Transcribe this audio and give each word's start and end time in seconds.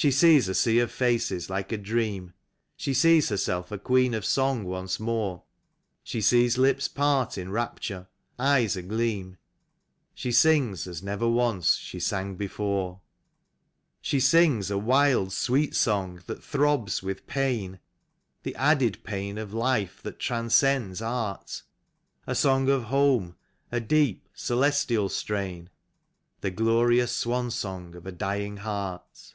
She 0.00 0.12
sees 0.12 0.48
a 0.48 0.54
sea 0.54 0.78
of 0.78 0.92
faces 0.92 1.50
like 1.50 1.72
a 1.72 1.76
dream; 1.76 2.32
She 2.76 2.94
sees 2.94 3.30
herself 3.30 3.72
a 3.72 3.78
queen 3.80 4.14
of 4.14 4.24
song 4.24 4.62
once 4.62 5.00
more; 5.00 5.42
She 6.04 6.20
sees 6.20 6.56
lips 6.56 6.86
part 6.86 7.36
in 7.36 7.50
rapture, 7.50 8.06
eyes 8.38 8.76
agleam; 8.76 9.38
She 10.14 10.30
sings 10.30 10.86
as 10.86 11.02
never 11.02 11.28
once 11.28 11.74
she 11.74 11.98
sang 11.98 12.36
before. 12.36 13.00
MUSIC 13.02 13.02
IN 13.02 13.40
THE 13.40 13.96
BUSH. 13.96 14.20
51 14.20 14.20
She 14.20 14.20
sings 14.54 14.70
a 14.70 14.78
wild, 14.78 15.32
sweet 15.32 15.74
song 15.74 16.20
that 16.28 16.44
throbs 16.44 17.00
witli 17.00 17.26
pain, 17.26 17.80
The 18.44 18.54
added 18.54 19.02
pain 19.02 19.36
of 19.36 19.52
life 19.52 20.00
that 20.04 20.20
transcends 20.20 21.02
art, 21.02 21.64
A 22.24 22.36
song 22.36 22.68
of 22.68 22.84
home, 22.84 23.34
a 23.72 23.80
deep, 23.80 24.28
celestial 24.32 25.08
strain. 25.08 25.70
The 26.40 26.52
glorious 26.52 27.10
swan 27.10 27.50
song 27.50 27.96
of 27.96 28.06
a 28.06 28.12
dying 28.12 28.58
heart. 28.58 29.34